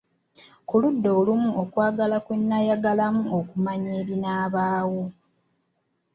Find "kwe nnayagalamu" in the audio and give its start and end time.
2.25-3.23